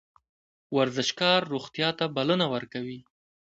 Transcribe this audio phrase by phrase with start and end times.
[0.77, 2.99] ورزشکار روغتیا ته بلنه ورکوي